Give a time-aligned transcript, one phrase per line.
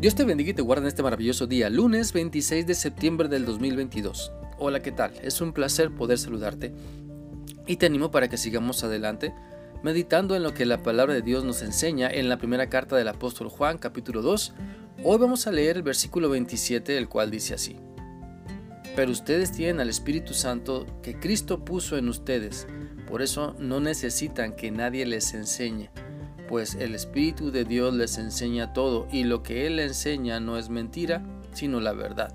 [0.00, 3.44] Dios te bendiga y te guarde en este maravilloso día, lunes 26 de septiembre del
[3.44, 4.32] 2022.
[4.56, 5.12] Hola, ¿qué tal?
[5.22, 6.72] Es un placer poder saludarte
[7.66, 9.34] y te animo para que sigamos adelante
[9.82, 13.08] meditando en lo que la palabra de Dios nos enseña en la primera carta del
[13.08, 14.54] apóstol Juan, capítulo 2.
[15.04, 17.76] Hoy vamos a leer el versículo 27, el cual dice así.
[18.96, 22.66] Pero ustedes tienen al Espíritu Santo que Cristo puso en ustedes,
[23.06, 25.90] por eso no necesitan que nadie les enseñe
[26.50, 30.68] pues el Espíritu de Dios les enseña todo y lo que Él enseña no es
[30.68, 32.34] mentira, sino la verdad.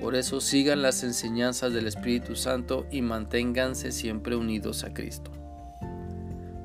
[0.00, 5.30] Por eso sigan las enseñanzas del Espíritu Santo y manténganse siempre unidos a Cristo.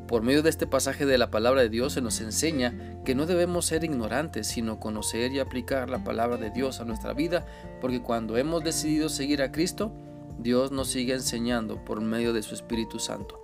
[0.08, 2.74] Por medio de este pasaje de la palabra de Dios se nos enseña
[3.06, 7.14] que no debemos ser ignorantes, sino conocer y aplicar la palabra de Dios a nuestra
[7.14, 7.46] vida,
[7.82, 9.92] porque cuando hemos decidido seguir a Cristo,
[10.40, 13.40] Dios nos sigue enseñando por medio de su Espíritu Santo.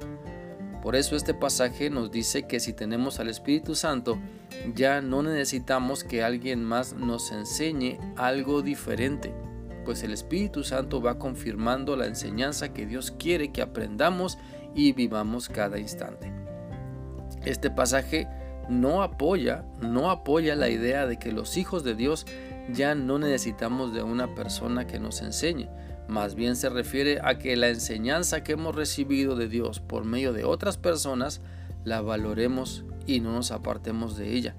[0.86, 4.20] Por eso este pasaje nos dice que si tenemos al Espíritu Santo,
[4.76, 9.34] ya no necesitamos que alguien más nos enseñe algo diferente,
[9.84, 14.38] pues el Espíritu Santo va confirmando la enseñanza que Dios quiere que aprendamos
[14.76, 16.32] y vivamos cada instante.
[17.46, 18.28] Este pasaje
[18.70, 22.28] no apoya, no apoya la idea de que los hijos de Dios
[22.72, 25.68] ya no necesitamos de una persona que nos enseñe,
[26.08, 30.34] más bien se refiere a que la enseñanza que hemos recibido de Dios por medio
[30.34, 31.42] de otras personas
[31.84, 34.56] la valoremos y no nos apartemos de ella.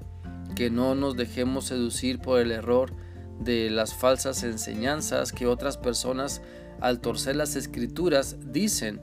[0.55, 2.93] Que no nos dejemos seducir por el error
[3.41, 6.43] de las falsas enseñanzas que otras personas
[6.81, 9.01] al torcer las escrituras dicen.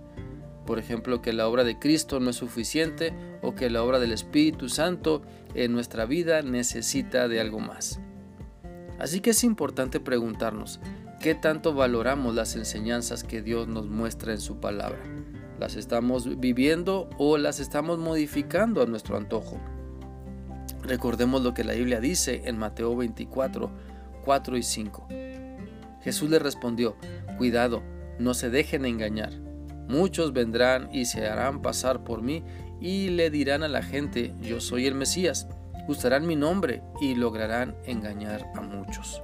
[0.66, 4.14] Por ejemplo, que la obra de Cristo no es suficiente o que la obra del
[4.14, 5.22] Espíritu Santo
[5.56, 8.00] en nuestra vida necesita de algo más.
[9.00, 10.80] Así que es importante preguntarnos,
[11.24, 15.00] ¿Qué tanto valoramos las enseñanzas que Dios nos muestra en su palabra?
[15.58, 19.58] ¿Las estamos viviendo o las estamos modificando a nuestro antojo?
[20.82, 23.72] Recordemos lo que la Biblia dice en Mateo 24,
[24.26, 25.08] 4 y 5.
[26.02, 26.98] Jesús le respondió,
[27.38, 27.84] cuidado,
[28.20, 29.32] no se dejen engañar.
[29.88, 32.44] Muchos vendrán y se harán pasar por mí
[32.82, 35.48] y le dirán a la gente, yo soy el Mesías.
[35.88, 39.24] Usarán mi nombre y lograrán engañar a muchos.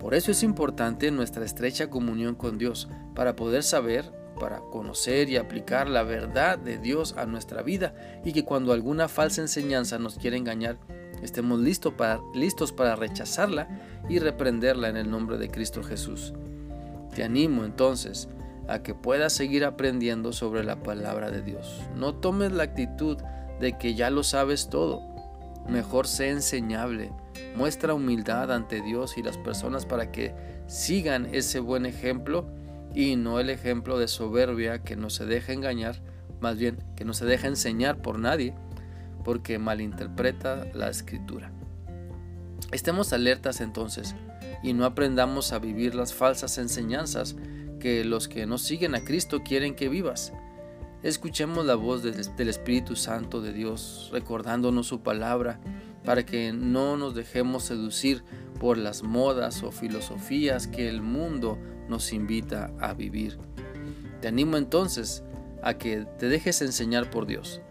[0.00, 5.36] Por eso es importante nuestra estrecha comunión con Dios, para poder saber, para conocer y
[5.36, 7.94] aplicar la verdad de Dios a nuestra vida
[8.24, 10.78] y que cuando alguna falsa enseñanza nos quiere engañar,
[11.22, 13.68] estemos listos para, listos para rechazarla
[14.08, 16.32] y reprenderla en el nombre de Cristo Jesús.
[17.14, 18.28] Te animo entonces
[18.68, 21.82] a que puedas seguir aprendiendo sobre la palabra de Dios.
[21.94, 23.18] No tomes la actitud
[23.60, 25.02] de que ya lo sabes todo.
[25.68, 27.12] Mejor sé enseñable,
[27.56, 30.34] Muestra humildad ante Dios y las personas para que
[30.66, 32.48] sigan ese buen ejemplo
[32.94, 36.00] y no el ejemplo de soberbia que no se deja engañar,
[36.40, 38.54] más bien que no se deja enseñar por nadie,
[39.24, 41.52] porque malinterpreta la escritura.
[42.72, 44.14] Estemos alertas entonces
[44.62, 47.36] y no aprendamos a vivir las falsas enseñanzas
[47.80, 50.32] que los que no siguen a Cristo quieren que vivas.
[51.02, 55.58] Escuchemos la voz del Espíritu Santo de Dios recordándonos su palabra
[56.04, 58.22] para que no nos dejemos seducir
[58.58, 63.38] por las modas o filosofías que el mundo nos invita a vivir.
[64.20, 65.24] Te animo entonces
[65.62, 67.62] a que te dejes enseñar por Dios.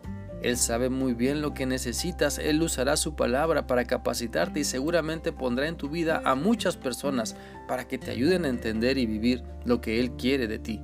[0.42, 5.34] Él sabe muy bien lo que necesitas, Él usará su palabra para capacitarte y seguramente
[5.34, 7.36] pondrá en tu vida a muchas personas
[7.68, 10.82] para que te ayuden a entender y vivir lo que Él quiere de ti.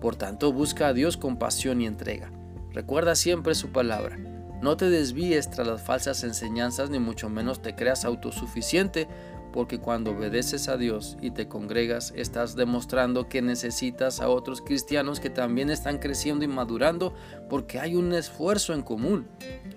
[0.00, 2.30] Por tanto, busca a Dios con pasión y entrega.
[2.72, 4.18] Recuerda siempre su palabra.
[4.62, 9.08] No te desvíes tras las falsas enseñanzas ni mucho menos te creas autosuficiente,
[9.52, 15.20] porque cuando obedeces a Dios y te congregas estás demostrando que necesitas a otros cristianos
[15.20, 17.14] que también están creciendo y madurando
[17.48, 19.26] porque hay un esfuerzo en común,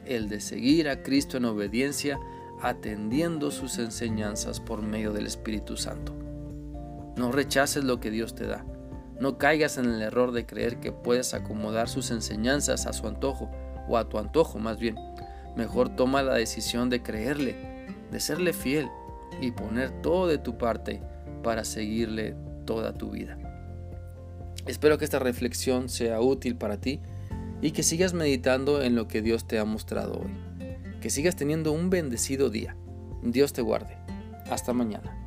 [0.05, 2.19] el de seguir a Cristo en obediencia,
[2.61, 6.13] atendiendo sus enseñanzas por medio del Espíritu Santo.
[7.15, 8.65] No rechaces lo que Dios te da.
[9.21, 13.51] No caigas en el error de creer que puedes acomodar sus enseñanzas a su antojo
[13.87, 14.95] o a tu antojo más bien.
[15.55, 17.55] Mejor toma la decisión de creerle,
[18.11, 18.89] de serle fiel
[19.39, 21.03] y poner todo de tu parte
[21.43, 22.35] para seguirle
[22.65, 23.37] toda tu vida.
[24.65, 26.99] Espero que esta reflexión sea útil para ti
[27.61, 30.31] y que sigas meditando en lo que Dios te ha mostrado hoy.
[30.99, 32.75] Que sigas teniendo un bendecido día.
[33.21, 33.97] Dios te guarde.
[34.49, 35.20] Hasta mañana.